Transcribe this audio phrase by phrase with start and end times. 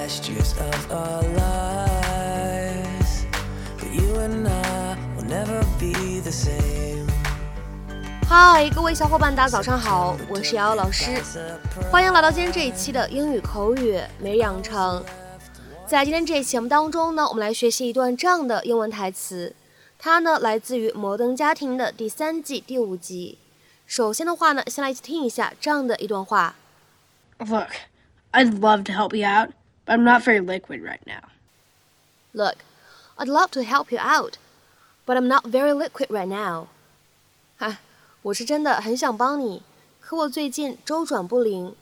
[0.00, 3.26] gestures of our lives.
[3.78, 7.06] But you and I will never be the same.
[8.26, 11.22] 嗨，各位小伙伴，大家早上好，我是瑶瑶老师，
[11.90, 15.04] 欢迎来到今天这一期的英语口语每日养成。
[15.86, 19.54] 在今天这一期节目当中呢，我们来学习一段这样的英文台词，
[19.98, 23.36] 它呢来自于《摩登家庭》的第三季第五集。
[23.86, 26.54] 首先的话呢，先来一起听一下这样的一段话。
[27.38, 27.68] Look,
[28.32, 29.50] I'd love to help you out,
[29.89, 31.29] I'm not very liquid right now.
[32.33, 32.57] Look,
[33.17, 34.37] I'd love to help you out,
[35.05, 36.67] but I'm not very liquid right now.
[37.57, 37.77] 哈，
[38.23, 39.61] 我是真的很想帮你，
[40.01, 41.75] 可我最近周转不灵。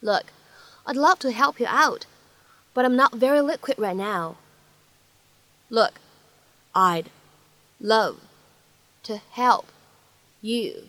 [0.00, 0.26] Look,
[0.84, 2.02] I'd love to help you out,
[2.74, 4.36] but I'm not very liquid right now.
[5.68, 5.94] Look,
[6.72, 7.06] I'd
[7.80, 8.18] love
[9.04, 9.64] to help
[10.40, 10.84] you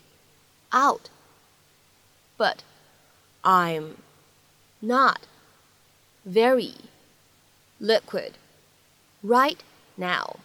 [0.71, 1.09] out,
[2.37, 2.57] but
[3.41, 3.95] I'm
[4.81, 5.21] not
[6.25, 6.73] very
[7.79, 8.33] liquid
[9.23, 9.57] right
[9.95, 10.37] now.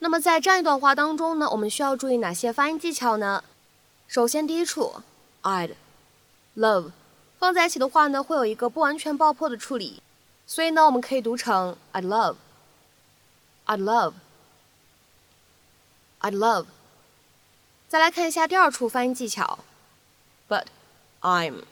[0.00, 3.44] 那么在这样一段话当中呢，我们需要注意哪些发音技巧呢？
[4.08, 5.02] 首先，第一处，
[5.42, 5.74] I'd
[6.56, 6.90] love
[7.38, 10.02] 放在一起的话呢，会有一个不完全爆破的处理，
[10.46, 13.82] 所以呢，我们可以读成 I'd love，I'd
[16.20, 16.66] love，I'd love。
[17.88, 19.60] 再来看一下第二处发音技巧，
[20.48, 20.64] But
[21.20, 21.62] I'm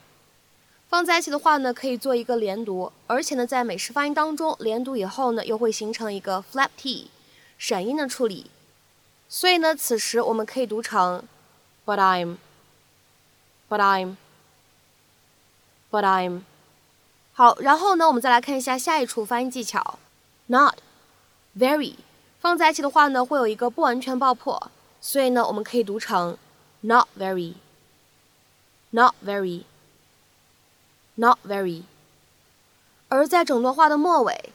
[0.88, 7.10] 放在一起的话呢，可以做一个连读，而且呢，在美式发音当中，连读以后呢，又会形成一个 flap t
[7.58, 8.50] 闪音的处理，
[9.28, 11.28] 所以呢，此时我们可以读成
[11.86, 13.80] But I'm，But
[15.92, 16.42] I'm，But I'm。
[17.34, 20.00] 好，然后呢，我们再来看一下下一处发音技巧
[20.46, 20.76] ，Not
[21.58, 21.96] very
[22.40, 26.38] 放在一起的话呢，会有一个不完全爆破，所以呢，我们可以读成
[26.82, 29.64] Not very，Not very。
[31.15, 31.83] Not very。
[33.09, 34.53] 而在整段话的末尾，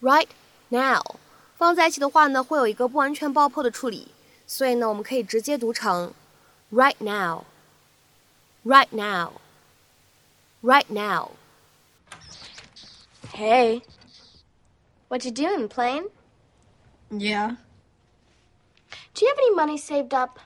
[0.00, 0.28] right
[0.68, 1.16] now
[1.56, 4.08] 放在一起的话呢，会有一个不完全爆破的处理，
[4.46, 6.12] 所以呢，我们可以直接读成
[6.72, 11.32] right now。Right now。Right now。
[13.32, 13.82] Hey.
[15.08, 16.08] What you doing, playing?
[17.10, 17.56] Yeah.
[19.14, 20.38] Do you have any money saved up?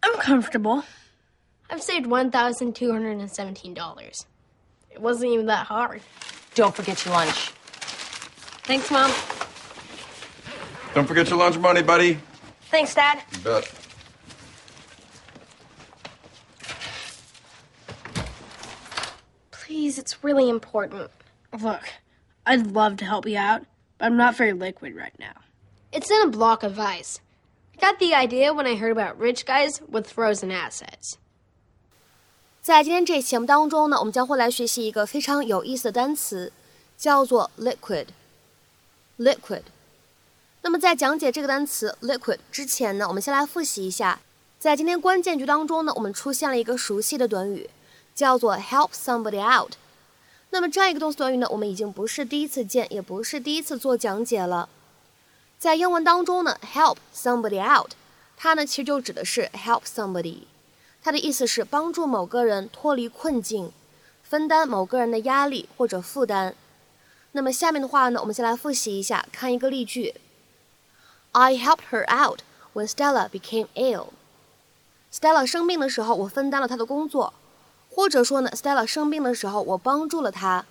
[0.00, 0.84] I'm comfortable.
[1.73, 4.25] I've saved $1,217.
[4.91, 6.01] It wasn't even that hard.
[6.53, 7.49] Don't forget your lunch.
[8.61, 9.11] Thanks, Mom.
[10.93, 12.19] Don't forget your lunch money, buddy.
[12.69, 13.23] Thanks, Dad.
[13.31, 13.73] You bet.
[19.49, 21.09] Please, it's really important.
[21.59, 21.91] Look,
[22.45, 23.65] I'd love to help you out,
[23.97, 25.33] but I'm not very liquid right now.
[25.91, 27.19] It's in a block of ice.
[27.75, 31.17] I got the idea when I heard about rich guys with frozen assets.
[32.63, 36.49] 在今天这期节目当中呢，我们将会来学习一个非常有意思的单词，
[36.97, 38.05] 叫做 liquid。
[39.19, 39.63] liquid。
[40.61, 44.21] 那么在讲解这个单词 liquid 之前呢，我们先来复习一下，
[44.59, 47.69] 在今天关键句当中呢，我们出现了一个熟悉的短语，
[48.15, 49.73] 叫做 help somebody out。
[50.51, 54.69] 那么这样一个动词短语呢，我们已经不是第一次见，也不是第一次做讲解了。
[55.59, 57.91] 在英文当中呢，help somebody out，
[58.37, 60.43] 它呢其实就指的是 help somebody。
[61.03, 63.73] 它的意思是帮助某个人脱离困境，
[64.23, 66.55] 分担某个人的压力或者负担。
[67.33, 70.15] 那么下面的话呢，我们先来复习一下，看一个例句
[71.33, 72.39] ：I helped her out
[72.73, 74.07] when Stella became ill.
[75.11, 77.33] Stella 生病的时候，我分担了她的工作，
[77.89, 80.65] 或者说呢，Stella 生病的时候，我帮助了她。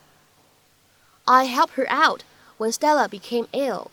[1.25, 2.23] I helped her out
[2.59, 3.89] when Stella became ill.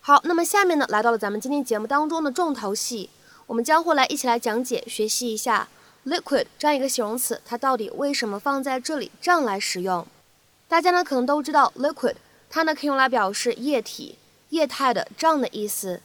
[0.00, 3.08] 好，那么下面呢，来到了咱们今天节目当中的重头戏。
[3.50, 5.66] 我们将会来一起来讲解学习一下
[6.06, 10.06] liquid 这样一个形容词，它到底为什么放在这里这样来使用？
[10.68, 12.14] 大家呢可能都知道 liquid
[12.48, 14.16] 它呢可以用来表示液体、
[14.50, 16.00] 液态的这样的意思，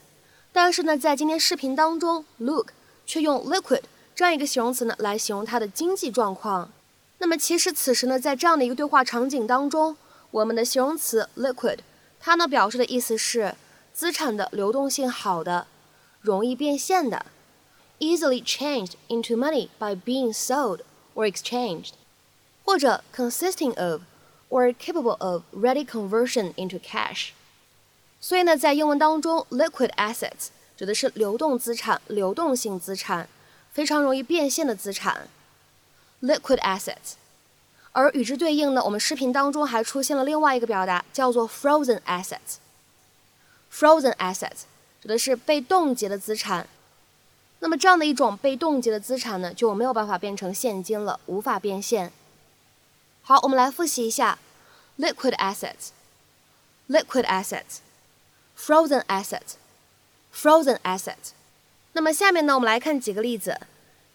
[0.52, 2.70] 但是呢在今天视频当中，Luke
[3.06, 3.82] 却用 liquid
[4.12, 6.72] 这样一个形容词呢来形容它的经济状况。
[7.18, 9.96] 那么其实此时呢在这样的一个对话场景当中，
[10.32, 11.78] 我们的形容词 liquid
[12.18, 13.54] 它呢表示的意思是
[13.94, 15.68] 资产的流动性好的，
[16.20, 17.24] 容易变现的。
[17.99, 20.79] easily changed into money by being sold
[21.13, 21.91] or exchanged，
[22.65, 24.01] 或者 consisting of
[24.49, 27.29] or capable of ready conversion into cash。
[28.19, 30.47] 所以呢，在英文当中，liquid assets
[30.77, 33.27] 指的是流动资产、流动性资产，
[33.71, 35.27] 非常容易变现的资产，
[36.21, 37.13] liquid assets。
[37.93, 44.63] 而与之对应呢，我们视频当中还出现了另外一个表达，叫做 frozen assets。frozen assets
[45.01, 46.67] 指的是被冻结的资产。
[47.66, 52.12] 那么这样的一种被冻结的资产呢，就没有办法变成现金了，无法变现。
[53.22, 54.38] 好，我们来复习一下
[55.00, 61.32] ：liquid assets，liquid assets，frozen assets，frozen assets。
[61.94, 63.58] 那么下面呢，我们来看几个例子。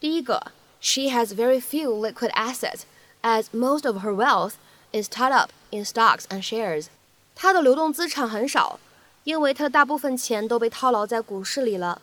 [0.00, 2.84] 第一个，She has very few liquid assets,
[3.20, 4.54] as most of her wealth
[4.92, 6.86] is tied up in stocks and shares。
[7.34, 8.80] 她的流动资产很少，
[9.24, 12.00] 因为她的大部分钱都被套牢在股市里了。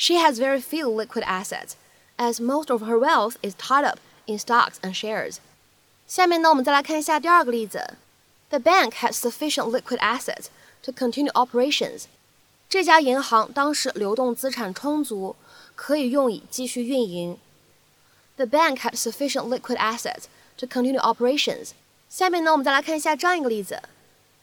[0.00, 1.74] She has very few liquid assets,
[2.16, 5.36] as most of her wealth is tied up in stocks and shares。
[6.06, 7.96] 下面呢，我们再来看一下第二个例子。
[8.50, 10.46] The bank had sufficient liquid assets
[10.82, 12.04] to continue operations。
[12.68, 15.36] 这家银行当时流动资产充足，
[15.74, 17.38] 可以用以继续运营。
[18.36, 20.24] The bank had sufficient liquid assets
[20.58, 21.70] to continue operations。
[22.08, 23.82] 下面呢，我们再来看一下这样一个例子：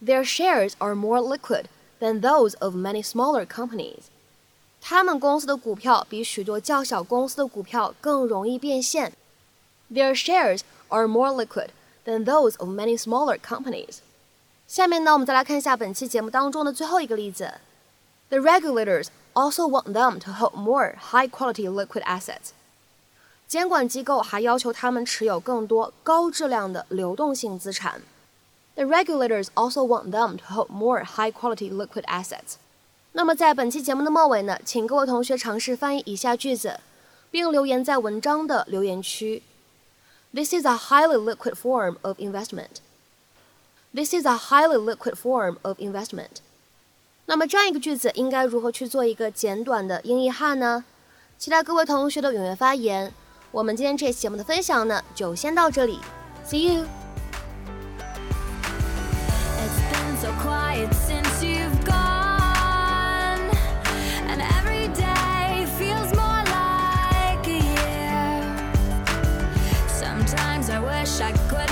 [0.04, 1.66] Their shares are more liquid
[2.00, 4.06] than those of many smaller companies。
[4.81, 9.13] 他们公司的股票比许多较小公司的股票更容易变现。
[9.93, 11.69] Their shares are more liquid
[12.05, 13.99] than those of many smaller companies。
[14.67, 17.55] 下面呢，我们再来看一下本期节目当中的最后一个例子。
[18.29, 22.51] The regulators also want them to hold more high-quality liquid assets。
[23.47, 28.03] 监管机构还要求他们持有更多高质量的流动性资产。
[28.75, 32.57] The regulators also want them to hold more high-quality liquid assets。
[33.19, 36.79] 那么在本期节目的末尾呢，请各位同学尝试翻译以下句子，
[37.33, 39.43] 并留言在文章的留言区。
[40.33, 42.79] This is a highly liquid form of investment.
[43.93, 46.43] This is a highly liquid form of investment.
[47.27, 50.85] 那么这样一个句子应该如何去做一个简短的英译汉呢？
[51.37, 53.13] 期待各位同学的踊跃发言。
[53.51, 55.99] 我们今天这期节目的分享呢，就先到这里。
[56.47, 56.85] See you.
[70.89, 71.68] wish I.